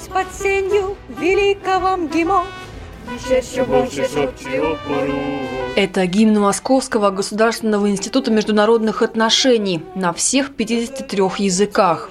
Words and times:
Мы 0.00 0.06
родились 0.06 0.08
под 0.08 0.34
сенью 0.34 0.96
великого 1.08 1.96
МГИМО. 1.96 2.44
Еще 3.28 3.64
больше 3.64 4.08
Это 5.76 6.06
гимн 6.06 6.40
Московского 6.40 7.10
государственного 7.10 7.90
института 7.90 8.30
международных 8.30 9.02
отношений 9.02 9.82
на 9.94 10.12
всех 10.12 10.54
53 10.54 11.18
языках. 11.38 12.10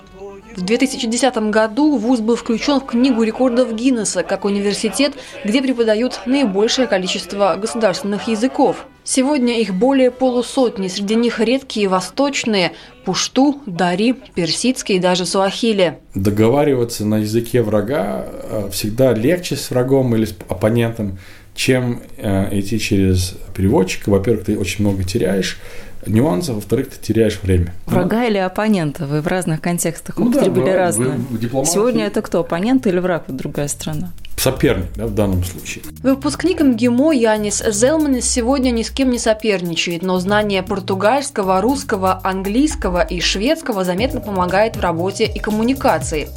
В 0.60 0.64
2010 0.64 1.38
году 1.52 1.96
ВУЗ 1.96 2.20
был 2.20 2.36
включен 2.36 2.82
в 2.82 2.86
Книгу 2.86 3.24
рекордов 3.24 3.74
Гиннесса 3.74 4.24
как 4.24 4.44
университет, 4.44 5.14
где 5.46 5.62
преподают 5.62 6.20
наибольшее 6.26 6.86
количество 6.86 7.56
государственных 7.56 8.28
языков. 8.28 8.86
Сегодня 9.06 9.62
их 9.62 9.74
более 9.74 10.12
полусотни, 10.12 10.90
среди 10.90 11.16
них 11.16 11.40
редкие 11.40 11.88
восточные– 11.88 12.74
пушту, 13.06 13.62
дари, 13.66 14.14
персидский 14.36 14.98
и 14.98 15.00
даже 15.00 15.26
суахили. 15.26 16.00
Договариваться 16.14 17.06
на 17.06 17.20
языке 17.20 17.62
врага 17.62 18.26
э, 18.28 18.70
всегда 18.70 19.14
легче 19.14 19.56
с 19.56 19.72
врагом 19.72 20.14
или 20.14 20.26
с 20.26 20.36
оппонентом, 20.50 21.20
чем 21.60 22.00
э, 22.16 22.58
идти 22.58 22.80
через 22.80 23.36
переводчика. 23.54 24.10
Во-первых, 24.10 24.46
ты 24.46 24.58
очень 24.58 24.86
много 24.86 25.04
теряешь 25.04 25.58
нюансов, 26.08 26.56
во-вторых, 26.56 26.90
ты 26.92 26.96
теряешь 27.06 27.38
время. 27.44 27.74
Врага 27.86 28.24
или 28.24 28.38
оппонента? 28.38 29.06
Вы 29.06 29.20
в 29.20 29.28
разных 29.28 29.60
контекстах 29.60 30.18
Ну 30.18 30.30
да, 30.30 30.40
употребили 30.40 30.64
вы- 30.72 30.74
разные. 30.78 31.10
вы 31.10 31.38
в 31.38 31.38
дипломатии- 31.38 31.72
Сегодня 31.74 32.06
это 32.06 32.22
кто, 32.22 32.40
оппонент 32.40 32.88
или 32.88 32.98
враг, 33.00 33.26
вот 33.28 33.36
другая 33.36 33.68
страна? 33.68 34.14
Соперник, 34.38 34.86
да, 34.96 35.06
в 35.08 35.14
данном 35.14 35.44
случае. 35.44 35.84
Выпускник 36.02 36.62
МГИМО 36.62 37.12
Янис 37.12 37.62
Зелманис 37.72 38.24
сегодня 38.26 38.72
ни 38.72 38.84
с 38.84 38.90
кем 38.90 39.10
не 39.10 39.20
соперничает, 39.20 40.02
но 40.02 40.18
знание 40.20 40.64
португальского, 40.64 41.60
русского, 41.60 42.22
английского 42.24 43.02
и 43.02 43.20
шведского 43.20 43.84
заметно 43.84 44.22
помогает 44.22 44.78
в 44.78 44.80
работе 44.80 45.26
и 45.26 45.40
коммуникации. 45.40 46.30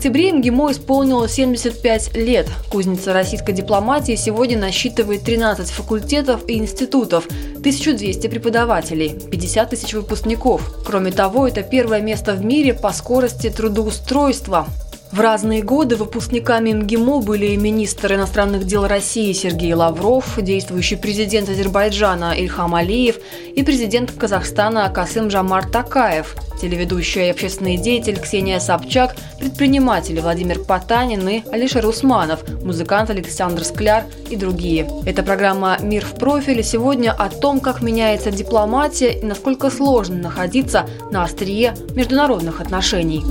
Октябре 0.00 0.32
МГИМО 0.32 0.72
исполнилось 0.72 1.34
75 1.34 2.16
лет. 2.16 2.48
Кузница 2.70 3.12
российской 3.12 3.52
дипломатии 3.52 4.14
сегодня 4.14 4.56
насчитывает 4.56 5.24
13 5.24 5.68
факультетов 5.68 6.40
и 6.48 6.56
институтов, 6.56 7.26
1200 7.58 8.28
преподавателей, 8.28 9.10
50 9.30 9.68
тысяч 9.68 9.92
выпускников. 9.92 10.74
Кроме 10.86 11.12
того, 11.12 11.46
это 11.46 11.62
первое 11.62 12.00
место 12.00 12.32
в 12.32 12.42
мире 12.42 12.72
по 12.72 12.94
скорости 12.94 13.50
трудоустройства. 13.50 14.66
В 15.12 15.20
разные 15.20 15.62
годы 15.62 15.96
выпускниками 15.96 16.72
МГИМО 16.72 17.20
были 17.20 17.54
министр 17.56 18.14
иностранных 18.14 18.64
дел 18.64 18.86
России 18.86 19.34
Сергей 19.34 19.74
Лавров, 19.74 20.40
действующий 20.40 20.96
президент 20.96 21.50
Азербайджана 21.50 22.32
Ильхам 22.38 22.74
Алиев 22.74 23.16
и 23.54 23.62
президент 23.62 24.12
Казахстана 24.12 24.88
Касым 24.88 25.28
Жамар 25.28 25.68
Такаев, 25.68 26.36
телеведущая 26.60 27.28
и 27.28 27.30
общественный 27.30 27.76
деятель 27.76 28.18
Ксения 28.18 28.60
Собчак, 28.60 29.16
предприниматели 29.38 30.20
Владимир 30.20 30.58
Потанин 30.60 31.28
и 31.28 31.42
Алишер 31.50 31.86
Усманов, 31.86 32.40
музыкант 32.62 33.10
Александр 33.10 33.64
Скляр 33.64 34.04
и 34.28 34.36
другие. 34.36 34.88
Это 35.06 35.22
программа 35.22 35.78
«Мир 35.80 36.04
в 36.04 36.14
профиле» 36.16 36.62
сегодня 36.62 37.12
о 37.12 37.28
том, 37.28 37.60
как 37.60 37.82
меняется 37.82 38.30
дипломатия 38.30 39.18
и 39.18 39.24
насколько 39.24 39.70
сложно 39.70 40.16
находиться 40.16 40.86
на 41.10 41.24
острие 41.24 41.74
международных 41.94 42.60
отношений. 42.60 43.22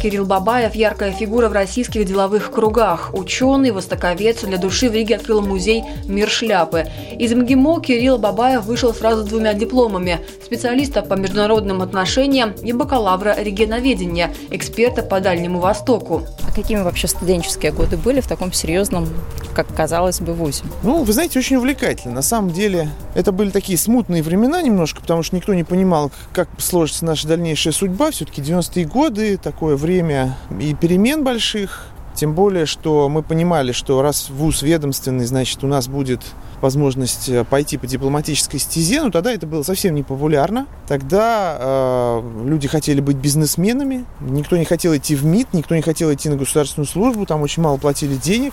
Кирилл 0.00 0.26
Бабаев– 0.26 0.74
яркая 0.74 1.12
фигура 1.12 1.48
в 1.48 1.52
российских 1.52 2.04
деловых 2.04 2.50
кругах. 2.50 3.10
Ученый, 3.12 3.70
востоковец, 3.70 4.42
для 4.42 4.58
души 4.58 4.88
в 4.88 4.94
Риге 4.94 5.16
открыл 5.16 5.40
музей 5.40 5.84
«Мир 6.06 6.28
шляпы». 6.28 6.86
Из 7.18 7.32
МГИМО 7.32 7.80
Кирилл 7.80 8.18
Бабаев 8.18 8.64
вышел 8.64 8.94
сразу 8.94 9.24
двумя 9.24 9.54
дипломами– 9.54 10.20
специалиста 10.44 11.02
по 11.02 11.14
международным 11.14 11.82
отношениям 11.82 12.52
и 12.62 12.72
бакалавра 12.72 13.34
регионоведения, 13.38 14.32
эксперта 14.50 15.02
по 15.02 15.20
Дальнему 15.20 15.60
Востоку. 15.60 16.22
Какими 16.56 16.80
вообще 16.80 17.06
студенческие 17.06 17.70
годы 17.70 17.98
были 17.98 18.22
в 18.22 18.26
таком 18.26 18.50
серьезном, 18.50 19.06
как 19.54 19.66
казалось 19.74 20.20
бы, 20.20 20.32
вузе? 20.32 20.64
Ну, 20.82 21.04
вы 21.04 21.12
знаете, 21.12 21.38
очень 21.38 21.56
увлекательно. 21.56 22.14
На 22.14 22.22
самом 22.22 22.50
деле, 22.50 22.88
это 23.14 23.30
были 23.30 23.50
такие 23.50 23.76
смутные 23.76 24.22
времена 24.22 24.62
немножко, 24.62 25.02
потому 25.02 25.22
что 25.22 25.36
никто 25.36 25.52
не 25.52 25.64
понимал, 25.64 26.10
как 26.32 26.48
сложится 26.56 27.04
наша 27.04 27.28
дальнейшая 27.28 27.74
судьба. 27.74 28.10
Все-таки 28.10 28.40
90-е 28.40 28.86
годы, 28.86 29.36
такое 29.36 29.76
время 29.76 30.38
и 30.58 30.72
перемен 30.72 31.24
больших. 31.24 31.88
Тем 32.14 32.32
более, 32.32 32.64
что 32.64 33.10
мы 33.10 33.22
понимали, 33.22 33.72
что 33.72 34.00
раз 34.00 34.30
вуз 34.30 34.62
ведомственный, 34.62 35.26
значит, 35.26 35.62
у 35.62 35.66
нас 35.66 35.88
будет 35.88 36.22
возможность 36.60 37.28
э, 37.28 37.44
пойти 37.44 37.76
по 37.76 37.86
дипломатической 37.86 38.58
стезе, 38.58 39.02
но 39.02 39.10
тогда 39.10 39.32
это 39.32 39.46
было 39.46 39.62
совсем 39.62 39.94
не 39.94 40.02
популярно. 40.02 40.66
Тогда 40.86 41.56
э, 41.58 42.22
люди 42.44 42.68
хотели 42.68 43.00
быть 43.00 43.16
бизнесменами, 43.16 44.04
никто 44.20 44.56
не 44.56 44.64
хотел 44.64 44.96
идти 44.96 45.14
в 45.14 45.24
МИД, 45.24 45.52
никто 45.52 45.74
не 45.74 45.82
хотел 45.82 46.12
идти 46.12 46.28
на 46.28 46.36
государственную 46.36 46.86
службу, 46.86 47.26
там 47.26 47.42
очень 47.42 47.62
мало 47.62 47.76
платили 47.76 48.14
денег. 48.14 48.52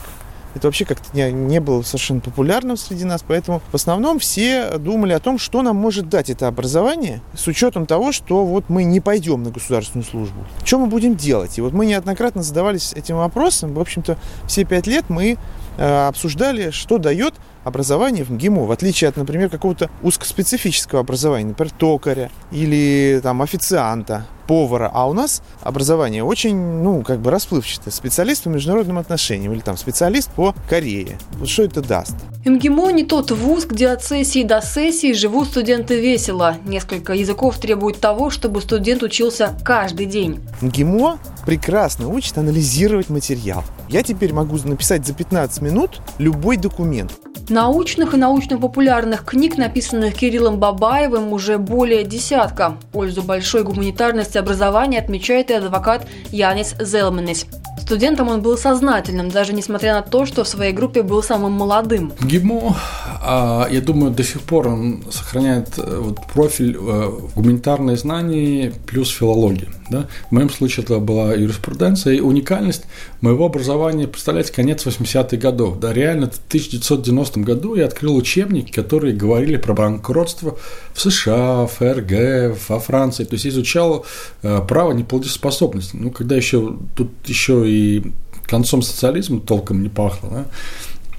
Это 0.56 0.68
вообще 0.68 0.86
как-то 0.86 1.06
не, 1.18 1.32
не 1.32 1.60
было 1.60 1.82
совершенно 1.82 2.20
популярным 2.20 2.78
среди 2.78 3.06
нас, 3.06 3.24
поэтому 3.28 3.62
в 3.72 3.76
основном 3.76 4.20
все 4.20 4.78
думали 4.78 5.14
о 5.14 5.20
том, 5.20 5.40
что 5.40 5.64
нам 5.64 5.76
может 5.76 6.10
дать 6.10 6.30
это 6.30 6.48
образование, 6.48 7.22
с 7.36 7.48
учетом 7.48 7.88
того, 7.88 8.12
что 8.12 8.46
вот 8.46 8.66
мы 8.70 8.84
не 8.84 9.00
пойдем 9.00 9.42
на 9.42 9.50
государственную 9.50 10.06
службу. 10.06 10.46
Что 10.64 10.78
мы 10.78 10.88
будем 10.88 11.16
делать? 11.16 11.58
И 11.58 11.62
вот 11.62 11.74
мы 11.74 11.88
неоднократно 11.88 12.44
задавались 12.44 12.94
этим 12.94 13.18
вопросом. 13.18 13.74
В 13.74 13.80
общем-то, 13.80 14.18
все 14.48 14.64
пять 14.64 14.86
лет 14.86 15.06
мы 15.10 15.38
э, 15.78 16.08
обсуждали, 16.08 16.70
что 16.70 17.00
дает 17.00 17.34
образование 17.64 18.24
в 18.24 18.32
МГИМО, 18.32 18.66
в 18.66 18.72
отличие 18.72 19.10
от, 19.10 19.18
например, 19.18 19.50
какого-то 19.50 19.90
узкоспецифического 20.02 21.02
образования, 21.02 21.50
например, 21.50 21.72
токаря 21.72 22.30
или 22.52 23.20
там 23.24 23.42
официанта, 23.42 24.26
повара. 24.48 24.90
А 24.94 25.08
у 25.08 25.14
нас 25.14 25.42
образование 25.62 26.24
очень, 26.24 26.56
ну, 26.56 27.02
как 27.04 27.20
бы 27.20 27.32
расплывчатое. 27.32 27.92
Специалист 27.94 28.44
по 28.44 28.50
международным 28.50 28.98
отношениям 28.98 29.54
или 29.54 29.62
там 29.62 29.78
специалист 29.78 30.30
по 30.32 30.54
Корее. 30.70 31.18
Вот 31.34 31.50
что 31.50 31.64
это 31.64 31.82
даст? 31.82 32.16
МГИМО 32.46 32.92
не 32.92 33.06
тот 33.06 33.32
вуз, 33.32 33.66
где 33.66 33.90
от 33.90 34.04
сессии 34.04 34.44
до 34.44 34.62
сессии 34.62 35.14
живут 35.14 35.48
студенты 35.48 36.00
весело. 36.00 36.58
Несколько 36.66 37.14
языков 37.14 37.58
требует 37.58 38.00
того, 38.00 38.30
чтобы 38.30 38.62
студент 38.62 39.02
учился 39.04 39.56
каждый 39.64 40.06
день. 40.06 40.42
МГИМО 40.62 41.20
прекрасно 41.46 42.10
учит 42.10 42.38
анализировать 42.38 43.10
материал. 43.10 43.64
Я 43.88 44.04
теперь 44.04 44.34
могу 44.34 44.58
написать 44.64 45.06
за 45.06 45.14
15 45.14 45.62
минут 45.62 46.02
любой 46.18 46.58
документ. 46.58 47.14
Научных 47.50 48.14
и 48.14 48.18
научно-популярных 48.18 49.26
книг, 49.26 49.58
написанных 49.58 50.14
Кириллом 50.14 50.60
Бабаевым, 50.60 51.34
уже 51.34 51.58
более 51.58 52.04
десятка. 52.06 52.78
Пользу 52.92 53.22
большой 53.22 53.64
гуманитарности 53.64 54.38
образования 54.38 55.00
отмечает 55.00 55.52
и 55.52 55.54
адвокат 55.54 56.08
Янис 56.32 56.76
Зелманис. 56.80 57.46
Студентом 57.84 58.30
он 58.30 58.42
был 58.42 58.58
сознательным, 58.58 59.30
даже 59.30 59.52
несмотря 59.52 59.96
на 59.96 60.02
то, 60.02 60.26
что 60.26 60.46
в 60.46 60.48
своей 60.48 60.72
группе 60.72 61.04
был 61.04 61.22
самым 61.22 61.52
молодым. 61.52 62.14
ГИМО, 62.22 62.78
а, 63.22 63.68
я 63.70 63.82
думаю, 63.82 64.12
до 64.12 64.24
сих 64.24 64.42
пор 64.42 64.70
он 64.70 65.04
сохраняет 65.12 65.74
э, 65.78 66.14
профиль 66.34 66.78
э, 66.80 67.12
гуманитарные 67.36 67.98
знания 67.98 68.72
плюс 68.88 69.10
филология. 69.10 69.68
Да? 69.90 70.08
В 70.30 70.32
моем 70.32 70.50
случае 70.50 70.84
это 70.84 71.00
была 71.00 71.34
юриспруденция, 71.34 72.14
и 72.14 72.20
уникальность 72.20 72.84
моего 73.22 73.46
образования, 73.46 74.08
представляете, 74.08 74.54
конец 74.54 74.86
80-х 74.86 75.38
годов. 75.38 75.80
Да, 75.80 75.94
реально, 75.94 76.28
в 76.28 76.38
1990 76.48 77.40
году 77.42 77.76
я 77.76 77.86
открыл 77.86 78.16
учебники, 78.16 78.72
которые 78.72 79.16
говорили 79.16 79.58
про 79.58 79.74
банкротство 79.74 80.58
в 80.94 81.02
США, 81.02 81.66
в 81.66 81.74
ФРГ, 81.74 82.58
во 82.70 82.80
Франции. 82.80 83.24
То 83.24 83.34
есть 83.34 83.48
изучал 83.48 84.06
э, 84.42 84.62
право 84.68 84.92
неплатежеспособности. 84.92 85.96
Ну, 85.96 86.12
когда 86.12 86.36
еще 86.36 86.78
тут 86.96 87.10
еще 87.26 87.70
и 87.70 88.12
концом 88.46 88.82
социализма 88.82 89.40
толком 89.40 89.82
не 89.82 89.90
пахло, 89.90 90.30
да? 90.30 90.46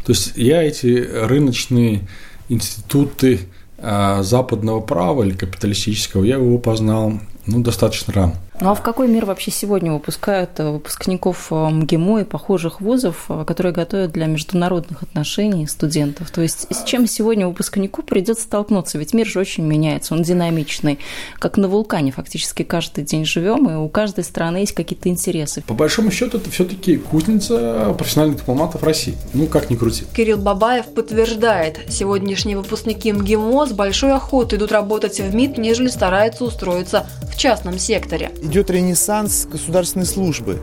То 0.05 0.13
есть 0.13 0.33
я 0.37 0.63
эти 0.63 1.09
рыночные 1.25 2.07
институты 2.49 3.41
а, 3.79 4.23
западного 4.23 4.81
права 4.81 5.25
или 5.25 5.35
капиталистического, 5.35 6.25
я 6.25 6.37
его 6.37 6.59
познал 6.59 7.21
ну, 7.47 7.61
достаточно 7.63 8.13
рано. 8.13 8.35
Ну 8.61 8.71
а 8.71 8.75
в 8.75 8.83
какой 8.83 9.09
мир 9.09 9.25
вообще 9.25 9.51
сегодня 9.51 9.93
выпускают 9.93 10.51
э, 10.59 10.71
выпускников 10.71 11.49
э, 11.51 11.55
МГИМО 11.55 12.21
и 12.21 12.25
похожих 12.25 12.81
вузов, 12.81 13.25
э, 13.29 13.45
которые 13.45 13.73
готовят 13.73 14.13
для 14.13 14.27
международных 14.27 15.03
отношений 15.03 15.67
студентов? 15.67 16.31
То 16.31 16.41
есть 16.41 16.69
с 16.71 16.85
чем 16.85 17.09
сегодня 17.09 17.49
выпускнику 17.49 18.03
придется 18.03 18.45
столкнуться? 18.45 18.97
Ведь 18.99 19.13
мир 19.13 19.27
же 19.27 19.41
очень 19.41 19.65
меняется, 19.65 20.15
он 20.15 20.23
динамичный. 20.23 21.01
Как 21.41 21.57
на 21.57 21.67
вулкане 21.67 22.13
фактически 22.13 22.63
каждый 22.63 23.03
день 23.03 23.25
живем, 23.25 23.69
и 23.69 23.75
у 23.75 23.89
каждой 23.89 24.23
страны 24.23 24.59
есть 24.59 24.73
какие-то 24.73 25.09
интересы. 25.09 25.63
По 25.67 25.75
большому 25.75 26.13
счету, 26.13 26.39
это 26.39 26.49
все-таки 26.51 26.97
кузница 26.97 27.93
профессиональных 27.99 28.39
дипломатов 28.39 28.85
России. 28.85 29.17
Ну, 29.33 29.49
как 29.49 29.69
ни 29.69 29.75
крути. 29.75 30.05
Кирилл 30.15 30.39
Бабаев 30.39 30.87
подтверждает, 30.87 31.81
сегодняшние 31.89 32.57
выпускники 32.57 33.13
МГИМО 33.13 33.67
с 33.67 33.73
большой 33.73 34.13
охотой 34.13 34.59
идут 34.59 34.71
работать 34.71 35.19
в 35.19 35.35
МИД, 35.35 35.59
нежели 35.59 35.89
стараются 35.89 36.45
устроиться 36.45 37.09
в 37.29 37.37
частном 37.37 37.81
секторе. 37.81 38.31
Идет 38.45 38.71
ренессанс 38.71 39.47
государственной 39.51 40.07
службы 40.07 40.61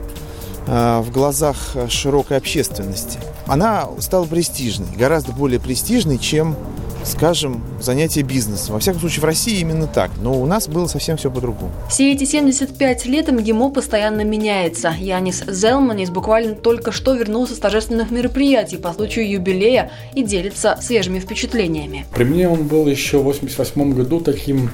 э, 0.66 1.00
в 1.00 1.10
глазах 1.10 1.56
широкой 1.88 2.38
общественности. 2.38 3.18
Она 3.46 3.88
стала 3.98 4.24
престижной, 4.24 4.86
гораздо 4.96 5.32
более 5.32 5.60
престижной, 5.60 6.18
чем 6.18 6.56
скажем, 7.04 7.62
занятие 7.80 8.22
бизнесом. 8.22 8.74
Во 8.74 8.80
всяком 8.80 9.00
случае, 9.00 9.22
в 9.22 9.24
России 9.24 9.58
именно 9.58 9.86
так. 9.86 10.10
Но 10.20 10.40
у 10.40 10.46
нас 10.46 10.68
было 10.68 10.86
совсем 10.86 11.16
все 11.16 11.30
по-другому. 11.30 11.72
Все 11.88 12.12
эти 12.12 12.24
75 12.24 13.06
лет 13.06 13.30
МГИМО 13.30 13.70
постоянно 13.70 14.22
меняется. 14.22 14.94
Янис 14.98 15.42
Зелманис 15.46 16.10
буквально 16.10 16.54
только 16.54 16.92
что 16.92 17.14
вернулся 17.14 17.54
с 17.54 17.58
торжественных 17.58 18.10
мероприятий 18.10 18.76
по 18.76 18.92
случаю 18.92 19.28
юбилея 19.28 19.90
и 20.14 20.22
делится 20.22 20.78
свежими 20.80 21.18
впечатлениями. 21.18 22.06
При 22.14 22.24
мне 22.24 22.48
он 22.48 22.66
был 22.66 22.86
еще 22.86 23.18
в 23.18 23.24
88 23.24 23.92
году 23.92 24.20
таким 24.20 24.70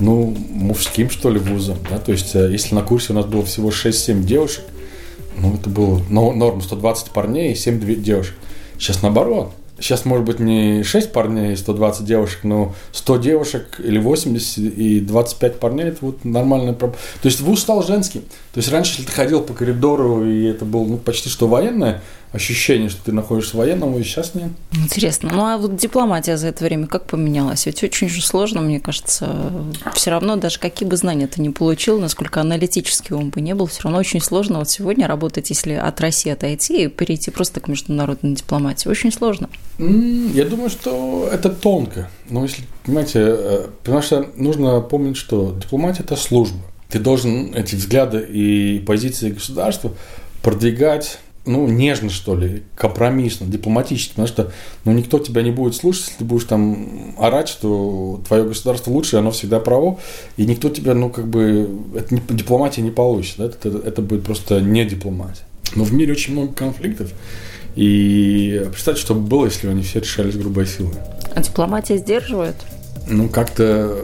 ну, 0.00 0.36
мужским, 0.50 1.10
что 1.10 1.30
ли, 1.30 1.38
вузом. 1.38 1.78
Да? 1.90 1.98
То 1.98 2.12
есть, 2.12 2.34
э, 2.34 2.50
если 2.50 2.74
на 2.74 2.82
курсе 2.82 3.12
у 3.12 3.16
нас 3.16 3.26
было 3.26 3.44
всего 3.44 3.70
6-7 3.70 4.22
девушек, 4.22 4.64
ну, 5.36 5.54
это 5.54 5.68
было 5.68 6.00
норм 6.08 6.62
120 6.62 7.10
парней 7.10 7.52
и 7.52 7.54
7 7.54 8.02
девушек. 8.02 8.34
Сейчас 8.78 9.02
наоборот. 9.02 9.52
Сейчас, 9.80 10.04
может 10.04 10.24
быть, 10.24 10.40
не 10.40 10.82
6 10.82 11.12
парней 11.12 11.52
и 11.52 11.56
120 11.56 12.04
девушек, 12.04 12.40
но 12.42 12.74
100 12.92 13.16
девушек 13.18 13.80
или 13.82 13.98
80 13.98 14.58
и 14.58 15.00
25 15.00 15.60
парней– 15.60 15.86
это 15.88 15.98
вот 16.00 16.24
нормальная 16.24 16.72
проблема. 16.72 17.00
То 17.22 17.26
есть 17.26 17.40
вуз 17.40 17.60
стал 17.60 17.82
женским. 17.82 18.22
То 18.52 18.58
есть 18.58 18.70
раньше, 18.70 18.92
если 18.92 19.04
ты 19.04 19.12
ходил 19.12 19.40
по 19.40 19.54
коридору, 19.54 20.24
и 20.24 20.44
это 20.44 20.64
было 20.64 20.84
ну, 20.84 20.96
почти 20.96 21.28
что 21.28 21.46
военное, 21.46 22.02
ощущение, 22.32 22.88
что 22.88 23.04
ты 23.04 23.12
находишься 23.12 23.56
военном, 23.56 23.96
и 23.96 24.02
сейчас 24.02 24.34
нет. 24.34 24.50
Интересно. 24.72 25.30
Ну, 25.32 25.44
а 25.44 25.56
вот 25.56 25.76
дипломатия 25.76 26.36
за 26.36 26.48
это 26.48 26.64
время 26.64 26.86
как 26.86 27.04
поменялась? 27.04 27.66
Ведь 27.66 27.82
очень 27.82 28.08
же 28.08 28.22
сложно, 28.22 28.60
мне 28.60 28.80
кажется. 28.80 29.28
Все 29.94 30.10
равно, 30.10 30.36
даже 30.36 30.58
какие 30.58 30.88
бы 30.88 30.96
знания 30.96 31.26
ты 31.26 31.40
не 31.40 31.50
получил, 31.50 31.98
насколько 31.98 32.40
аналитический 32.40 33.14
он 33.14 33.30
бы 33.30 33.40
не 33.40 33.54
был, 33.54 33.66
все 33.66 33.82
равно 33.82 33.98
очень 33.98 34.20
сложно 34.20 34.58
вот 34.58 34.68
сегодня 34.68 35.06
работать, 35.06 35.50
если 35.50 35.74
от 35.74 36.00
России 36.00 36.30
отойти 36.30 36.84
и 36.84 36.88
перейти 36.88 37.30
просто 37.30 37.60
к 37.60 37.68
международной 37.68 38.34
дипломатии. 38.34 38.88
Очень 38.88 39.12
сложно. 39.12 39.48
Я 39.78 40.44
думаю, 40.44 40.70
что 40.70 41.28
это 41.32 41.50
тонко. 41.50 42.10
Но 42.28 42.42
если, 42.42 42.64
понимаете, 42.84 43.20
э, 43.20 43.66
потому 43.84 44.02
что 44.02 44.26
нужно 44.34 44.80
помнить, 44.80 45.16
что 45.16 45.56
дипломатия– 45.60 46.02
это 46.04 46.16
служба. 46.16 46.58
Ты 46.88 46.98
должен 46.98 47.54
эти 47.54 47.76
взгляды 47.76 48.26
и 48.28 48.80
позиции 48.80 49.30
государства 49.30 49.92
продвигать 50.42 51.20
ну, 51.48 51.66
нежно, 51.66 52.10
что 52.10 52.36
ли, 52.36 52.62
компромиссно, 52.76 53.46
дипломатически, 53.46 54.10
потому 54.10 54.28
что, 54.28 54.52
ну, 54.84 54.92
никто 54.92 55.18
тебя 55.18 55.42
не 55.42 55.50
будет 55.50 55.74
слушать, 55.74 56.04
если 56.04 56.18
ты 56.18 56.24
будешь 56.24 56.44
там 56.44 57.14
орать, 57.18 57.48
что 57.48 58.20
твое 58.28 58.44
государство 58.44 58.90
лучше, 58.90 59.16
оно 59.16 59.30
всегда 59.30 59.58
право, 59.58 59.98
и 60.36 60.44
никто 60.44 60.68
тебя, 60.68 60.94
ну, 60.94 61.08
как 61.08 61.26
бы, 61.26 61.70
это 61.96 62.14
не, 62.14 62.20
дипломатия 62.28 62.82
не 62.82 62.90
получит, 62.90 63.36
да? 63.38 63.46
это, 63.46 63.68
это 63.78 64.02
будет 64.02 64.24
просто 64.24 64.60
не 64.60 64.84
дипломатия. 64.84 65.44
Но 65.74 65.84
в 65.84 65.92
мире 65.92 66.12
очень 66.12 66.34
много 66.34 66.52
конфликтов, 66.52 67.12
и 67.78 68.66
представьте, 68.72 69.02
что 69.02 69.14
бы 69.14 69.20
было, 69.20 69.44
если 69.44 69.68
они 69.68 69.84
все 69.84 70.00
решались 70.00 70.34
грубой 70.34 70.66
силой. 70.66 70.94
А 71.32 71.40
дипломатия 71.40 71.96
сдерживает? 71.98 72.56
Ну, 73.06 73.28
как-то 73.28 73.96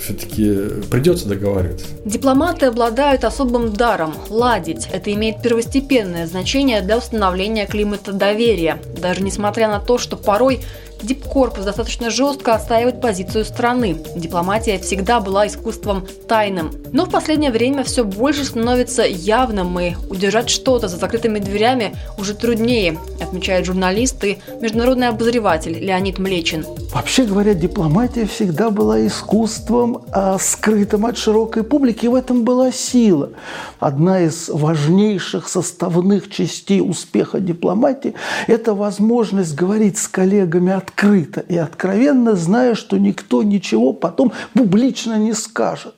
все-таки 0.00 0.84
придется 0.88 1.26
договариваться. 1.26 1.86
Дипломаты 2.04 2.66
обладают 2.66 3.24
особым 3.24 3.72
даром– 3.72 4.14
ладить. 4.30 4.86
Это 4.92 5.12
имеет 5.12 5.42
первостепенное 5.42 6.28
значение 6.28 6.82
для 6.82 6.98
установления 6.98 7.66
климата 7.66 8.12
доверия. 8.12 8.80
Даже 8.96 9.22
несмотря 9.22 9.66
на 9.66 9.80
то, 9.80 9.98
что 9.98 10.16
порой 10.16 10.60
Дипкорпус 11.02 11.64
достаточно 11.64 12.10
жестко 12.10 12.54
отстаивает 12.54 13.00
позицию 13.00 13.44
страны. 13.44 13.96
Дипломатия 14.16 14.78
всегда 14.78 15.20
была 15.20 15.46
искусством 15.46 16.06
тайным. 16.28 16.70
Но 16.92 17.06
в 17.06 17.10
последнее 17.10 17.50
время 17.50 17.84
все 17.84 18.04
больше 18.04 18.44
становится 18.44 19.02
явным, 19.02 19.78
и 19.80 19.94
удержать 20.08 20.50
что-то 20.50 20.88
за 20.88 20.96
закрытыми 20.96 21.38
дверями 21.38 21.94
уже 22.18 22.34
труднее, 22.34 22.98
отмечает 23.20 23.66
журналист 23.66 24.22
и 24.24 24.38
международный 24.60 25.08
обозреватель 25.08 25.78
Леонид 25.78 26.18
Млечин. 26.18 26.64
Вообще 26.92 27.24
говоря, 27.24 27.54
дипломатия 27.54 28.26
всегда 28.26 28.70
была 28.70 29.06
искусством, 29.06 30.04
а 30.12 30.38
скрытым 30.38 31.06
от 31.06 31.16
широкой 31.16 31.62
публики, 31.62 32.06
и 32.06 32.08
в 32.08 32.14
этом 32.14 32.44
была 32.44 32.72
сила. 32.72 33.30
Одна 33.78 34.20
из 34.20 34.48
важнейших 34.48 35.48
составных 35.48 36.30
частей 36.30 36.80
успеха 36.80 37.40
дипломатии– 37.40 38.14
это 38.46 38.74
возможность 38.74 39.54
говорить 39.54 39.98
с 39.98 40.08
коллегами 40.08 40.72
от 40.72 40.89
открыто 40.90 41.40
и 41.40 41.56
откровенно, 41.56 42.34
зная, 42.34 42.74
что 42.74 42.98
никто 42.98 43.42
ничего 43.42 43.92
потом 43.92 44.32
публично 44.54 45.18
не 45.18 45.32
скажет. 45.32 45.94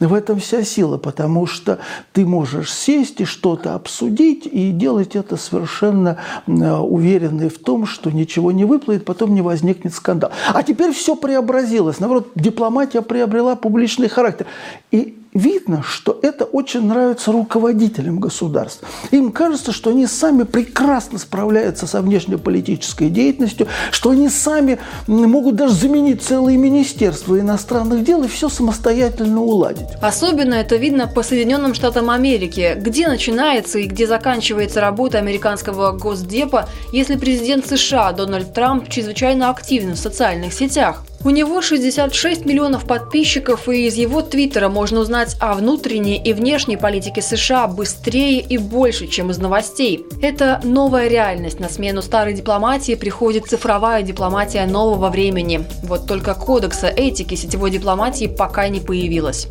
В 0.00 0.14
этом 0.14 0.38
вся 0.38 0.62
сила, 0.62 0.96
потому 0.96 1.46
что 1.46 1.80
ты 2.12 2.24
можешь 2.24 2.72
сесть 2.72 3.20
и 3.20 3.24
что-то 3.24 3.74
обсудить 3.74 4.46
и 4.46 4.70
делать 4.70 5.16
это 5.16 5.36
совершенно 5.36 6.18
уверенный 6.46 7.50
в 7.50 7.58
том, 7.58 7.84
что 7.84 8.10
ничего 8.10 8.52
не 8.52 8.64
выплывет, 8.64 9.04
потом 9.04 9.34
не 9.34 9.42
возникнет 9.42 9.92
скандал. 9.92 10.30
А 10.54 10.62
теперь 10.62 10.92
все 10.92 11.14
преобразилось. 11.14 11.98
Наоборот, 11.98 12.28
дипломатия 12.36 13.02
приобрела 13.02 13.56
публичный 13.56 14.08
характер. 14.08 14.46
И 14.92 15.18
видно, 15.38 15.82
что 15.82 16.18
это 16.22 16.44
очень 16.44 16.86
нравится 16.86 17.32
руководителям 17.32 18.18
государств. 18.20 18.84
Им 19.10 19.32
кажется, 19.32 19.72
что 19.72 19.90
они 19.90 20.06
сами 20.06 20.44
прекрасно 20.44 21.18
справляются 21.18 21.86
со 21.86 22.00
внешнеполитической 22.00 23.08
деятельностью, 23.10 23.68
что 23.90 24.10
они 24.10 24.28
сами 24.28 24.78
могут 25.06 25.56
даже 25.56 25.74
заменить 25.74 26.22
целые 26.22 26.56
министерства 26.56 27.38
иностранных 27.38 28.04
дел 28.04 28.22
и 28.22 28.28
все 28.28 28.48
самостоятельно 28.48 29.40
уладить. 29.42 29.86
Особенно 30.00 30.54
это 30.54 30.76
видно 30.76 31.06
по 31.06 31.22
Соединенным 31.22 31.74
Штатам 31.74 32.10
Америки, 32.10 32.74
где 32.76 33.08
начинается 33.08 33.78
и 33.78 33.86
где 33.86 34.06
заканчивается 34.06 34.80
работа 34.80 35.18
американского 35.18 35.92
госдепа, 35.92 36.68
если 36.92 37.16
президент 37.16 37.66
США 37.66 38.12
Дональд 38.12 38.52
Трамп 38.52 38.88
чрезвычайно 38.88 39.50
активен 39.50 39.92
в 39.92 39.98
социальных 39.98 40.52
сетях. 40.52 41.02
У 41.24 41.30
него 41.30 41.60
66 41.60 42.44
миллионов 42.44 42.86
подписчиков, 42.86 43.68
и 43.68 43.86
из 43.86 43.94
его 43.94 44.22
твиттера 44.22 44.68
можно 44.68 45.00
узнать 45.00 45.36
о 45.40 45.54
внутренней 45.54 46.16
и 46.16 46.32
внешней 46.32 46.76
политике 46.76 47.22
США 47.22 47.66
быстрее 47.66 48.40
и 48.40 48.58
больше, 48.58 49.06
чем 49.06 49.30
из 49.30 49.38
новостей. 49.38 50.04
Это 50.22 50.60
новая 50.62 51.08
реальность. 51.08 51.58
На 51.58 51.68
смену 51.68 52.02
старой 52.02 52.34
дипломатии 52.34 52.94
приходит 52.94 53.46
цифровая 53.46 54.02
дипломатия 54.02 54.66
нового 54.66 55.08
времени. 55.08 55.64
Вот 55.82 56.06
только 56.06 56.34
кодекса 56.34 56.88
этики 56.88 57.34
сетевой 57.34 57.70
дипломатии 57.70 58.26
пока 58.26 58.68
не 58.68 58.80
появилось. 58.80 59.48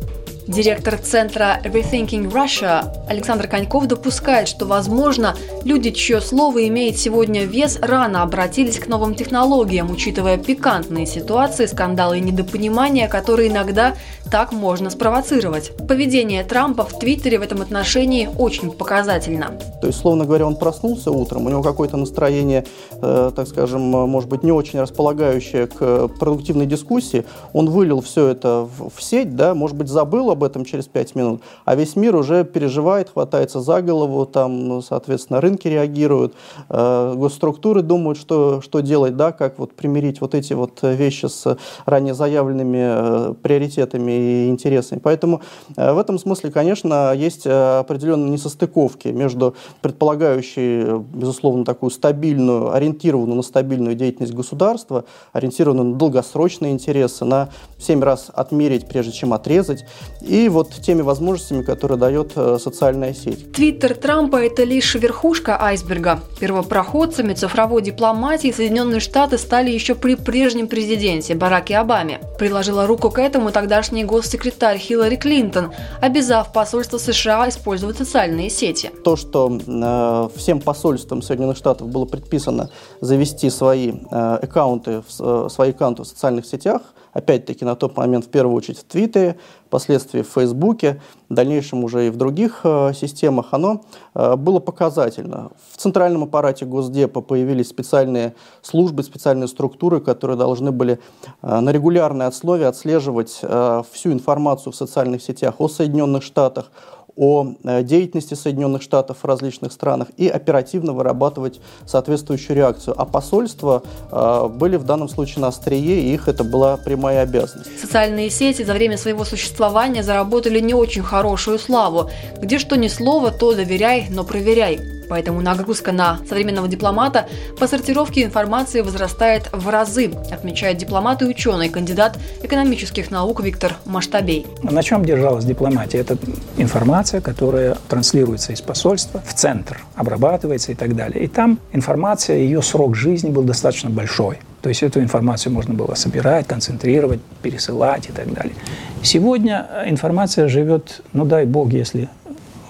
Директор 0.48 0.96
центра 0.96 1.60
Rethinking 1.64 2.30
Russia 2.30 2.84
Александр 3.08 3.48
Коньков 3.48 3.88
допускает, 3.88 4.46
что, 4.46 4.64
возможно, 4.64 5.34
люди, 5.64 5.90
чье 5.90 6.20
слово 6.20 6.68
имеет 6.68 6.98
сегодня 6.98 7.44
вес, 7.44 7.80
рано 7.82 8.22
обратились 8.22 8.78
к 8.78 8.86
новым 8.86 9.16
технологиям, 9.16 9.90
учитывая 9.90 10.38
пикантные 10.38 11.04
ситуации, 11.04 11.66
скандалы 11.66 12.18
и 12.18 12.20
недопонимания, 12.20 13.08
которые 13.08 13.48
иногда 13.48 13.96
так 14.30 14.52
можно 14.52 14.90
спровоцировать. 14.90 15.72
Поведение 15.88 16.44
Трампа 16.44 16.84
в 16.84 16.96
Твиттере 16.98 17.38
в 17.38 17.42
этом 17.42 17.60
отношении 17.62 18.28
очень 18.38 18.70
показательно. 18.70 19.52
То 19.80 19.88
есть, 19.88 19.98
словно 19.98 20.24
говоря, 20.24 20.46
он 20.46 20.56
проснулся 20.56 21.10
утром, 21.10 21.46
у 21.46 21.48
него 21.48 21.62
какое-то 21.62 21.96
настроение, 21.96 22.64
э, 23.02 23.32
так 23.34 23.48
скажем, 23.48 23.82
может 23.82 24.28
быть, 24.28 24.44
не 24.44 24.52
очень 24.52 24.80
располагающее 24.80 25.66
к 25.66 26.08
продуктивной 26.08 26.66
дискуссии, 26.66 27.24
он 27.52 27.68
вылил 27.68 28.00
все 28.00 28.28
это 28.28 28.68
в, 28.78 29.00
сеть, 29.00 29.34
да, 29.34 29.54
может 29.54 29.76
быть, 29.76 29.88
забыл 29.88 30.35
об 30.36 30.44
этом 30.44 30.64
через 30.64 30.86
5 30.86 31.14
минут, 31.14 31.40
а 31.64 31.74
весь 31.74 31.96
мир 31.96 32.14
уже 32.14 32.44
переживает, 32.44 33.10
хватается 33.10 33.60
за 33.60 33.80
голову, 33.80 34.26
там, 34.26 34.68
ну, 34.68 34.82
соответственно, 34.82 35.40
рынки 35.40 35.66
реагируют, 35.66 36.34
э, 36.68 37.14
госструктуры 37.16 37.80
думают, 37.82 38.18
что, 38.18 38.60
что 38.60 38.80
делать, 38.80 39.16
да, 39.16 39.32
как 39.32 39.58
вот 39.58 39.72
примирить 39.72 40.20
вот 40.20 40.34
эти 40.34 40.52
вот 40.52 40.80
вещи 40.82 41.26
с 41.26 41.56
ранее 41.86 42.14
заявленными 42.14 43.30
э, 43.30 43.34
приоритетами 43.42 44.12
и 44.12 44.48
интересами. 44.48 45.00
Поэтому 45.02 45.40
э, 45.76 45.92
в 45.92 45.98
этом 45.98 46.18
смысле, 46.18 46.50
конечно, 46.50 47.14
есть 47.14 47.46
э, 47.46 47.78
определенные 47.78 48.30
несостыковки 48.30 49.08
между 49.08 49.54
предполагающей, 49.80 50.98
безусловно, 51.14 51.64
такую 51.64 51.90
стабильную, 51.90 52.74
ориентированную 52.74 53.36
на 53.36 53.42
стабильную 53.42 53.96
деятельность 53.96 54.34
государства, 54.34 55.04
ориентированную 55.32 55.92
на 55.92 55.96
долгосрочные 55.96 56.72
интересы, 56.72 57.24
на 57.24 57.48
семь 57.78 58.02
раз 58.02 58.30
отмерить, 58.32 58.88
прежде 58.88 59.12
чем 59.12 59.32
отрезать, 59.32 59.84
и 60.26 60.48
вот 60.48 60.70
теми 60.72 61.02
возможностями, 61.02 61.62
которые 61.62 61.98
дает 61.98 62.32
э, 62.36 62.58
социальная 62.60 63.14
сеть. 63.14 63.52
Твиттер 63.52 63.94
Трампа– 63.94 64.36
это 64.44 64.64
лишь 64.64 64.94
верхушка 64.94 65.60
айсберга. 65.60 66.20
Первопроходцами 66.40 67.34
цифровой 67.34 67.82
дипломатии 67.82 68.52
Соединенные 68.52 69.00
Штаты 69.00 69.38
стали 69.38 69.70
еще 69.70 69.94
при 69.94 70.16
прежнем 70.16 70.68
президенте 70.68 71.34
Бараке 71.34 71.76
Обаме. 71.78 72.20
Приложила 72.38 72.86
руку 72.86 73.10
к 73.10 73.18
этому 73.18 73.52
тогдашний 73.52 74.04
госсекретарь 74.04 74.78
Хиллари 74.78 75.16
Клинтон, 75.16 75.72
обязав 76.00 76.52
посольство 76.52 76.98
США 76.98 77.48
использовать 77.48 77.96
социальные 77.96 78.50
сети. 78.50 78.90
То, 79.04 79.16
что 79.16 79.58
э, 79.66 80.38
всем 80.38 80.60
посольствам 80.60 81.22
Соединенных 81.22 81.56
Штатов 81.56 81.88
было 81.88 82.04
предписано 82.04 82.70
завести 83.00 83.50
свои 83.50 83.92
э, 84.10 84.38
аккаунты, 84.42 85.02
э, 85.20 85.48
свои 85.50 85.70
аккаунты 85.70 86.02
в 86.02 86.06
социальных 86.06 86.46
сетях– 86.46 86.82
опять-таки 87.16 87.64
на 87.64 87.76
тот 87.76 87.96
момент 87.96 88.26
в 88.26 88.28
первую 88.28 88.54
очередь 88.54 88.78
в 88.80 88.84
Твиттере, 88.84 89.36
впоследствии 89.66 90.20
в 90.20 90.28
Фейсбуке, 90.28 91.00
в 91.30 91.34
дальнейшем 91.34 91.82
уже 91.82 92.08
и 92.08 92.10
в 92.10 92.16
других 92.16 92.60
э, 92.64 92.92
системах, 92.94 93.46
оно 93.52 93.80
э, 94.14 94.36
было 94.36 94.60
показательно. 94.60 95.50
В 95.72 95.78
центральном 95.78 96.24
аппарате 96.24 96.66
Госдепа 96.66 97.22
появились 97.22 97.68
специальные 97.68 98.34
службы, 98.60 99.02
специальные 99.02 99.48
структуры, 99.48 100.00
которые 100.00 100.36
должны 100.36 100.72
были 100.72 101.00
э, 101.42 101.60
на 101.60 101.70
регулярной 101.70 102.26
основе 102.26 102.66
отслеживать 102.66 103.38
э, 103.42 103.82
всю 103.90 104.12
информацию 104.12 104.72
в 104.72 104.76
социальных 104.76 105.22
сетях 105.22 105.54
о 105.58 105.68
Соединенных 105.68 106.22
Штатах, 106.22 106.70
о 107.16 107.54
э, 107.64 107.82
деятельности 107.82 108.34
Соединенных 108.34 108.82
Штатов 108.82 109.18
в 109.22 109.24
различных 109.24 109.72
странах 109.72 110.08
и 110.16 110.28
оперативно 110.28 110.92
вырабатывать 110.92 111.60
соответствующую 111.86 112.56
реакцию. 112.56 112.94
А 112.96 113.04
посольства 113.04 113.82
э, 114.10 114.48
были 114.48 114.76
в 114.76 114.84
данном 114.84 115.08
случае 115.08 115.42
на 115.42 115.48
острие, 115.48 116.02
и 116.02 116.14
их 116.14 116.28
это 116.28 116.44
была 116.44 116.76
прямая 116.76 117.22
обязанность. 117.22 117.80
Социальные 117.80 118.30
сети 118.30 118.62
за 118.62 118.72
время 118.72 118.98
своего 118.98 119.24
существования 119.24 120.02
заработали 120.02 120.60
не 120.60 120.74
очень 120.74 121.02
хорошую 121.02 121.58
славу. 121.58 122.10
Где 122.38 122.58
что 122.58 122.76
ни 122.76 122.88
слово, 122.88 123.30
то 123.30 123.54
доверяй, 123.54 124.06
но 124.10 124.24
проверяй. 124.24 124.95
Поэтому 125.08 125.40
нагрузка 125.40 125.92
на 125.92 126.18
современного 126.28 126.68
дипломата 126.68 127.28
по 127.58 127.66
сортировке 127.66 128.22
информации 128.22 128.80
возрастает 128.80 129.48
в 129.52 129.68
разы, 129.68 130.10
отмечает 130.30 130.78
дипломат 130.78 131.22
и 131.22 131.24
ученый, 131.24 131.68
кандидат 131.68 132.18
экономических 132.42 133.10
наук 133.10 133.42
Виктор 133.42 133.76
Маштабей. 133.84 134.46
На 134.62 134.82
чем 134.82 135.04
держалась 135.04 135.44
дипломатия? 135.44 135.98
Это 135.98 136.18
информация, 136.56 137.20
которая 137.20 137.76
транслируется 137.88 138.52
из 138.52 138.60
посольства 138.60 139.22
в 139.26 139.34
центр, 139.34 139.80
обрабатывается 139.94 140.72
и 140.72 140.74
так 140.74 140.96
далее. 140.96 141.24
И 141.24 141.28
там 141.28 141.58
информация, 141.72 142.38
ее 142.38 142.62
срок 142.62 142.96
жизни 142.96 143.30
был 143.30 143.42
достаточно 143.42 143.90
большой. 143.90 144.38
То 144.62 144.68
есть 144.68 144.82
эту 144.82 145.00
информацию 145.00 145.52
можно 145.52 145.74
было 145.74 145.94
собирать, 145.94 146.48
концентрировать, 146.48 147.20
пересылать 147.42 148.08
и 148.08 148.12
так 148.12 148.32
далее. 148.32 148.54
Сегодня 149.02 149.68
информация 149.86 150.48
живет, 150.48 151.02
ну 151.12 151.24
дай 151.24 151.44
бог, 151.44 151.72
если 151.72 152.08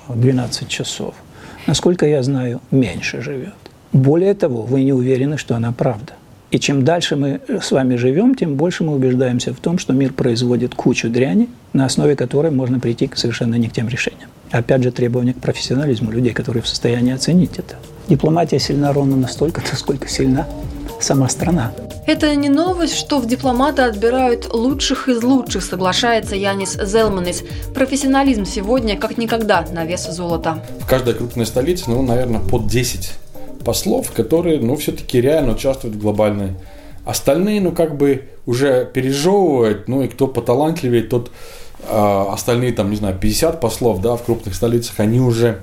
12 0.08 0.68
часов 0.68 1.14
насколько 1.66 2.06
я 2.06 2.22
знаю, 2.22 2.60
меньше 2.70 3.22
живет. 3.22 3.54
Более 3.92 4.34
того, 4.34 4.62
вы 4.62 4.84
не 4.84 4.92
уверены, 4.92 5.38
что 5.38 5.56
она 5.56 5.72
правда. 5.72 6.14
И 6.50 6.58
чем 6.58 6.84
дальше 6.84 7.16
мы 7.16 7.40
с 7.48 7.70
вами 7.72 7.96
живем, 7.96 8.34
тем 8.34 8.54
больше 8.54 8.84
мы 8.84 8.94
убеждаемся 8.94 9.52
в 9.52 9.58
том, 9.58 9.78
что 9.78 9.92
мир 9.92 10.12
производит 10.12 10.74
кучу 10.74 11.10
дряни, 11.10 11.48
на 11.72 11.84
основе 11.84 12.14
которой 12.14 12.52
можно 12.52 12.78
прийти 12.78 13.08
к 13.08 13.16
совершенно 13.16 13.56
не 13.56 13.68
к 13.68 13.72
тем 13.72 13.88
решениям. 13.88 14.30
Опять 14.50 14.84
же, 14.84 14.92
требование 14.92 15.34
к 15.34 15.38
профессионализму 15.38 16.12
людей, 16.12 16.32
которые 16.32 16.62
в 16.62 16.68
состоянии 16.68 17.12
оценить 17.12 17.58
это. 17.58 17.74
Дипломатия 18.08 18.60
сильна 18.60 18.92
ровно 18.92 19.16
настолько, 19.16 19.60
насколько 19.70 20.08
сильна 20.08 20.46
сама 21.00 21.28
страна. 21.28 21.72
Это 22.06 22.34
не 22.36 22.48
новость, 22.48 22.96
что 22.96 23.18
в 23.18 23.26
дипломаты 23.26 23.82
отбирают 23.82 24.52
лучших 24.52 25.08
из 25.08 25.22
лучших, 25.22 25.64
соглашается 25.64 26.36
Янис 26.36 26.78
Зелманис. 26.80 27.42
Профессионализм 27.74 28.44
сегодня 28.44 28.96
как 28.96 29.18
никогда 29.18 29.64
на 29.72 29.84
вес 29.84 30.08
золота. 30.08 30.62
В 30.80 30.86
каждой 30.86 31.14
крупной 31.14 31.46
столице, 31.46 31.84
ну, 31.88 32.02
наверное, 32.02 32.40
под 32.40 32.68
10 32.68 33.12
послов, 33.64 34.12
которые, 34.12 34.60
ну, 34.60 34.76
все-таки 34.76 35.20
реально 35.20 35.54
участвуют 35.54 35.96
в 35.96 36.00
глобальной. 36.00 36.52
Остальные, 37.04 37.60
ну, 37.60 37.72
как 37.72 37.96
бы 37.96 38.28
уже 38.46 38.88
пережевывают, 38.92 39.88
ну, 39.88 40.02
и 40.02 40.08
кто 40.08 40.28
поталантливее, 40.28 41.02
тот 41.02 41.32
э, 41.88 42.24
остальные, 42.32 42.72
там, 42.72 42.90
не 42.90 42.96
знаю, 42.96 43.18
50 43.18 43.60
послов, 43.60 44.00
да, 44.00 44.16
в 44.16 44.22
крупных 44.22 44.54
столицах, 44.54 45.00
они 45.00 45.20
уже 45.20 45.60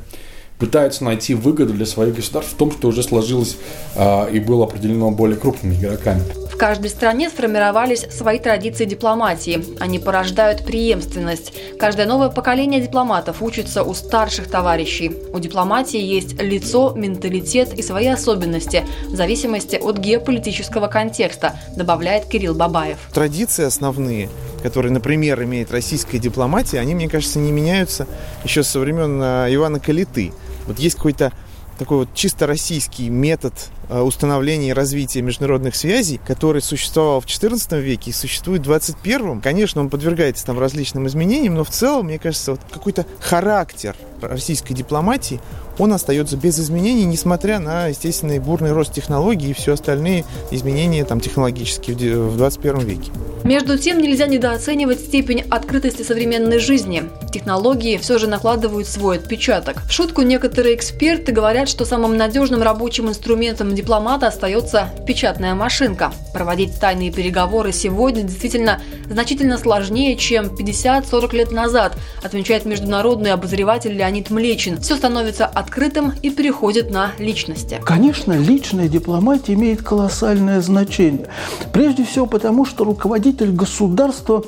пытаются 0.64 1.04
найти 1.04 1.36
выгоду 1.36 1.74
для 1.74 1.86
своих 1.86 2.16
государств 2.16 2.54
в 2.54 2.56
том, 2.56 2.72
что 2.72 2.88
уже 2.88 3.04
сложилось 3.04 3.58
э, 3.96 4.32
и 4.32 4.40
было 4.40 4.64
определено 4.64 5.12
более 5.12 5.36
крупными 5.36 5.76
игроками. 5.76 6.22
В 6.50 6.56
каждой 6.56 6.90
стране 6.90 7.30
сформировались 7.30 8.06
свои 8.10 8.40
традиции 8.40 8.86
дипломатии. 8.86 9.62
Они 9.82 10.00
порождают 10.00 10.66
преемственность. 10.66 11.52
Каждое 11.78 12.06
новое 12.06 12.30
поколение 12.30 12.80
дипломатов 12.80 13.42
учится 13.42 13.84
у 13.84 13.94
старших 13.94 14.50
товарищей. 14.50 15.12
У 15.34 15.40
дипломатии 15.40 16.00
есть 16.00 16.42
лицо, 16.42 16.94
менталитет 16.96 17.74
и 17.74 17.82
свои 17.82 18.08
особенности 18.08 18.86
в 19.08 19.16
зависимости 19.18 19.76
от 19.76 19.98
геополитического 19.98 20.88
контекста, 20.88 21.60
добавляет 21.76 22.28
Кирилл 22.28 22.54
Бабаев. 22.54 23.00
Традиции 23.14 23.66
основные 23.66 24.30
которые, 24.64 24.94
например, 24.94 25.44
имеет 25.44 25.72
российская 25.72 26.20
дипломатия, 26.20 26.80
они, 26.80 26.96
мне 26.96 27.10
кажется, 27.10 27.38
не 27.38 27.52
меняются 27.52 28.08
еще 28.46 28.64
со 28.64 28.80
времен 28.80 29.22
э, 29.22 29.54
Ивана 29.54 29.82
Калиты. 29.82 30.32
Вот 30.68 30.80
есть 30.80 30.96
какой-то 30.96 31.34
такой 31.78 31.98
вот 31.98 32.14
чисто 32.14 32.48
российский 32.48 33.10
метод 33.10 33.54
установления 33.90 34.70
и 34.70 34.74
развития 34.74 35.22
международных 35.22 35.76
связей, 35.76 36.20
который 36.26 36.62
существовал 36.62 37.22
в 37.22 37.26
XIV 37.26 37.80
веке 37.82 38.12
и 38.12 38.14
существует 38.14 38.62
в 38.62 38.66
21 38.66 39.42
Конечно, 39.42 39.82
он 39.82 39.90
подвергается 39.90 40.46
там 40.46 40.60
различным 40.60 41.08
изменениям, 41.08 41.56
но 41.56 41.64
в 41.64 41.70
целом, 41.70 42.06
мне 42.06 42.20
кажется, 42.20 42.52
вот 42.52 42.62
какой-то 42.72 43.06
характер 43.20 43.96
российской 44.22 44.74
дипломатии, 44.74 45.40
он 45.80 45.92
остается 45.94 46.38
без 46.38 46.60
изменений, 46.60 47.06
несмотря 47.06 47.60
на, 47.60 47.88
естественный 47.88 48.40
бурный 48.40 48.72
рост 48.72 48.94
технологий 48.94 49.52
и 49.52 49.54
все 49.54 49.74
остальные 49.74 50.24
изменения 50.52 51.04
там, 51.04 51.20
технологические 51.20 52.18
в 52.18 52.38
21 52.38 52.80
веке. 52.80 53.12
Между 53.44 53.78
тем, 53.78 53.98
нельзя 53.98 54.28
недооценивать 54.28 55.02
степень 55.02 55.44
открытости 55.50 56.04
современной 56.04 56.60
жизни. 56.60 57.04
Технологии 57.32 57.98
все 57.98 58.18
же 58.18 58.28
накладывают 58.28 58.88
свой 58.88 59.18
отпечаток. 59.18 59.82
В 59.86 59.92
шутку 59.92 60.22
некоторые 60.22 60.76
эксперты 60.76 61.34
говорят, 61.34 61.68
что 61.68 61.84
самым 61.84 62.16
надежным 62.16 62.62
рабочим 62.62 63.10
инструментом 63.10 63.73
дипломата 63.74 64.28
остается 64.28 64.90
печатная 65.06 65.56
машинка. 65.56 66.12
Проводить 66.34 66.80
тайные 66.80 67.12
переговоры 67.12 67.72
сегодня 67.72 68.24
действительно 68.24 68.82
значительно 69.10 69.58
сложнее, 69.58 70.16
чем 70.16 70.46
50-40 70.46 71.36
лет 71.36 71.52
назад, 71.52 71.98
отмечает 72.24 72.66
международный 72.66 73.32
обозреватель 73.32 73.94
Леонид 73.94 74.30
Млечин. 74.30 74.80
Все 74.80 74.96
становится 74.96 75.46
открытым 75.46 76.14
и 76.22 76.30
переходит 76.30 76.92
на 76.92 77.12
личности. 77.20 77.82
Конечно, 77.86 78.34
личная 78.34 78.88
дипломатия 78.88 79.54
имеет 79.54 79.82
колоссальное 79.84 80.62
значение. 80.62 81.28
Прежде 81.72 82.06
всего 82.06 82.26
потому, 82.26 82.66
что 82.66 82.84
руководитель 82.84 83.52
государства 83.52 84.44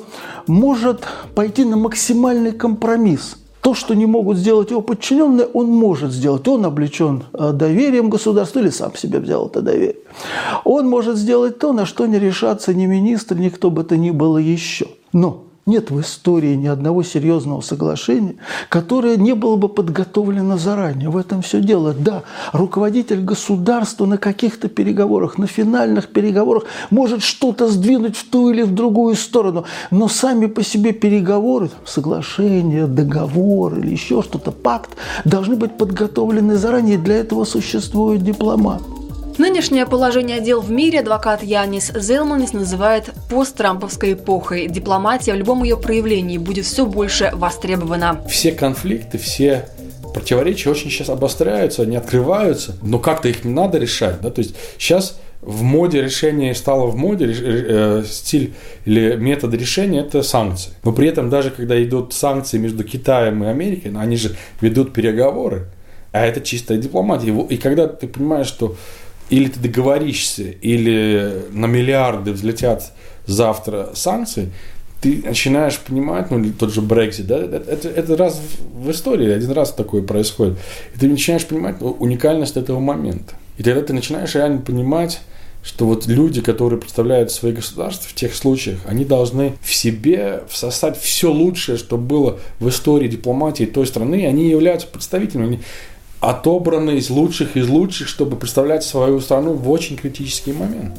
может 0.46 1.04
пойти 1.34 1.64
на 1.64 1.76
максимальный 1.76 2.52
компромисс– 2.52 3.36
то, 3.66 3.74
что 3.74 3.94
не 3.94 4.06
могут 4.06 4.36
сделать 4.36 4.70
его 4.70 4.80
подчиненные, 4.80 5.44
он 5.44 5.66
может 5.66 6.12
сделать. 6.12 6.46
Он 6.46 6.64
облечен 6.64 7.24
э, 7.32 7.50
доверием 7.52 8.10
государства 8.10 8.60
или 8.60 8.70
сам 8.70 8.94
себе 8.94 9.18
взял 9.18 9.48
это 9.48 9.60
доверие. 9.60 9.96
Он 10.64 10.88
может 10.88 11.16
сделать 11.16 11.58
то, 11.58 11.72
на 11.72 11.84
что 11.84 12.06
не 12.06 12.20
решатся 12.20 12.72
ни 12.72 12.86
министр, 12.86 13.34
ни 13.34 13.48
кто 13.48 13.72
бы 13.72 13.82
то 13.82 13.96
ни 13.96 14.12
было 14.12 14.38
еще. 14.38 14.86
Но 15.12 15.45
нет 15.66 15.90
в 15.90 16.00
истории 16.00 16.54
ни 16.54 16.68
одного 16.68 17.02
серьезного 17.02 17.60
соглашения, 17.60 18.36
которое 18.68 19.16
не 19.16 19.34
было 19.34 19.56
бы 19.56 19.68
подготовлено 19.68 20.56
заранее. 20.56 21.10
В 21.10 21.16
этом 21.16 21.42
все 21.42 21.60
дело. 21.60 21.92
Да, 21.92 22.22
руководитель 22.52 23.20
государства 23.20 24.06
на 24.06 24.16
каких-то 24.16 24.68
переговорах, 24.68 25.38
на 25.38 25.48
финальных 25.48 26.08
переговорах 26.08 26.64
может 26.90 27.22
что-то 27.22 27.68
сдвинуть 27.68 28.16
в 28.16 28.30
ту 28.30 28.50
или 28.50 28.62
в 28.62 28.72
другую 28.72 29.16
сторону, 29.16 29.64
но 29.90 30.06
сами 30.06 30.46
по 30.46 30.62
себе 30.62 30.92
переговоры, 30.92 31.68
соглашения, 31.84 32.86
договор 32.86 33.76
или 33.76 33.90
еще 33.90 34.22
что-то, 34.22 34.52
пакт, 34.52 34.90
должны 35.24 35.56
быть 35.56 35.76
подготовлены 35.76 36.56
заранее. 36.56 36.96
Для 36.96 37.16
этого 37.16 37.44
существует 37.44 38.22
дипломат. 38.22 38.82
Нынешнее 39.38 39.84
положение 39.84 40.40
дел 40.40 40.62
в 40.62 40.70
мире 40.70 41.00
адвокат 41.00 41.42
Янис 41.42 41.92
Зелманис 41.94 42.54
называет 42.54 43.10
посттрамповской 43.28 44.14
эпохой. 44.14 44.66
Дипломатия 44.66 45.34
в 45.34 45.36
любом 45.36 45.62
ее 45.62 45.76
проявлении 45.76 46.38
будет 46.38 46.64
все 46.64 46.86
больше 46.86 47.30
востребована. 47.34 48.22
Все 48.28 48.52
конфликты, 48.52 49.18
все 49.18 49.68
противоречия 50.14 50.70
очень 50.70 50.90
сейчас 50.90 51.10
обостряются, 51.10 51.82
они 51.82 51.96
открываются, 51.96 52.76
но 52.80 52.98
как-то 52.98 53.28
их 53.28 53.44
не 53.44 53.52
надо 53.52 53.76
решать. 53.76 54.22
Да? 54.22 54.30
То 54.30 54.40
есть 54.40 54.56
сейчас 54.78 55.18
в 55.42 55.62
моде 55.62 56.00
решение 56.00 56.54
стало 56.54 56.86
в 56.86 56.96
моде, 56.96 57.26
э, 57.30 58.04
стиль 58.08 58.54
или 58.86 59.16
метод 59.16 59.52
решения– 59.52 60.00
это 60.06 60.22
санкции. 60.22 60.72
Но 60.82 60.92
при 60.92 61.08
этом 61.08 61.28
даже 61.28 61.50
когда 61.50 61.82
идут 61.82 62.14
санкции 62.14 62.56
между 62.56 62.84
Китаем 62.84 63.44
и 63.44 63.48
Америкой, 63.48 63.90
ну, 63.90 64.00
они 64.00 64.16
же 64.16 64.34
ведут 64.62 64.94
переговоры, 64.94 65.66
а 66.12 66.24
это 66.24 66.40
чистая 66.40 66.78
дипломатия. 66.78 67.36
И 67.50 67.58
когда 67.58 67.86
ты 67.86 68.08
понимаешь, 68.08 68.46
что 68.46 68.76
или 69.30 69.48
ты 69.48 69.60
договоришься, 69.60 70.44
или 70.44 71.46
на 71.50 71.66
миллиарды 71.66 72.32
взлетят 72.32 72.92
завтра 73.26 73.90
санкции, 73.94 74.52
ты 75.00 75.22
начинаешь 75.24 75.78
понимать, 75.78 76.30
ну, 76.30 76.44
тот 76.58 76.72
же 76.72 76.80
Brexit, 76.80 77.24
да, 77.24 77.38
это, 77.38 77.88
это, 77.88 78.16
раз 78.16 78.40
в 78.74 78.90
истории, 78.90 79.30
один 79.30 79.50
раз 79.52 79.72
такое 79.72 80.02
происходит. 80.02 80.58
И 80.94 80.98
ты 80.98 81.08
начинаешь 81.08 81.44
понимать 81.44 81.80
ну, 81.80 81.90
уникальность 81.90 82.56
этого 82.56 82.80
момента. 82.80 83.34
И 83.58 83.62
тогда 83.62 83.82
ты 83.82 83.92
начинаешь 83.92 84.34
реально 84.34 84.60
понимать, 84.62 85.20
что 85.62 85.86
вот 85.86 86.06
люди, 86.06 86.40
которые 86.40 86.80
представляют 86.80 87.32
свои 87.32 87.52
государства 87.52 88.08
в 88.08 88.14
тех 88.14 88.34
случаях, 88.34 88.78
они 88.86 89.04
должны 89.04 89.54
в 89.62 89.74
себе 89.74 90.44
всосать 90.48 90.98
все 90.98 91.30
лучшее, 91.30 91.76
что 91.76 91.98
было 91.98 92.38
в 92.60 92.68
истории 92.68 93.08
дипломатии 93.08 93.64
той 93.64 93.86
страны, 93.86 94.26
они 94.26 94.48
являются 94.48 94.86
представителями, 94.86 95.46
они 95.46 95.60
отобраны 96.30 96.98
из 96.98 97.10
лучших 97.10 97.56
из 97.56 97.68
лучших, 97.68 98.08
чтобы 98.08 98.36
представлять 98.36 98.84
свою 98.84 99.20
страну 99.20 99.52
в 99.52 99.70
очень 99.70 99.96
критический 99.96 100.52
момент. 100.52 100.94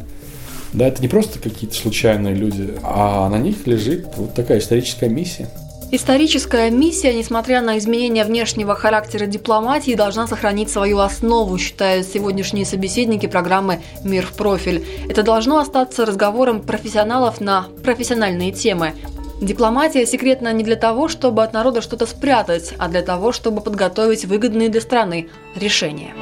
Да, 0.74 0.88
это 0.88 1.01
не 1.01 1.07
просто 1.07 1.39
какие-то 1.39 1.75
случайные 1.75 2.34
люди, 2.34 2.74
а 2.84 3.29
на 3.29 3.38
них 3.38 3.65
лежит 3.65 4.07
вот 4.17 4.34
такая 4.34 4.60
историческая 4.60 5.10
миссия. 5.10 5.50
Историческая 5.89 6.69
миссия, 6.69 7.13
несмотря 7.13 7.62
на 7.62 7.77
изменения 7.77 8.25
внешнего 8.25 8.75
характера 8.75 9.25
дипломатии, 9.25 9.96
должна 9.96 10.27
сохранить 10.27 10.69
свою 10.69 11.00
основу, 11.00 11.57
считают 11.57 12.05
сегодняшние 12.05 12.65
собеседники 12.65 13.25
программы 13.25 13.79
«Мир 14.03 14.25
в 14.25 14.34
профиль». 14.34 14.86
Это 15.07 15.24
должно 15.24 15.60
остаться 15.60 16.05
разговором 16.05 16.62
профессионалов 16.62 17.39
на 17.39 17.67
профессиональные 17.86 18.51
темы. 18.51 18.96
Дипломатия 19.41 20.06
секретна 20.06 20.51
не 20.53 20.63
для 20.63 20.75
того, 20.75 21.08
чтобы 21.08 21.44
от 21.44 21.53
народа 21.53 21.82
что-то 21.82 22.06
спрятать, 22.06 22.74
а 22.77 22.88
для 22.88 23.01
того, 23.01 23.32
чтобы 23.32 23.62
подготовить 23.62 24.25
выгодные 24.25 24.70
для 24.70 24.82
страны 24.82 25.29
решения. 25.56 26.13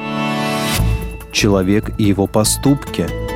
Человек 1.32 1.90
и 1.98 2.04
его 2.04 2.26
поступки– 2.26 3.06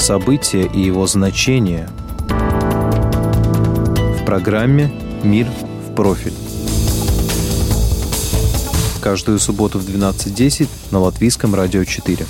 события 0.00 0.62
и 0.62 0.80
его 0.80 1.06
значение 1.06 1.88
в 2.28 4.24
программе 4.24 4.90
«Мир 5.22 5.46
в 5.86 5.94
профиль». 5.94 6.34
Каждую 9.00 9.38
субботу 9.38 9.78
в 9.78 9.88
12.10 9.88 10.68
на 10.90 11.00
Латвийском 11.00 11.54
радио 11.54 11.84
4. 11.84 12.26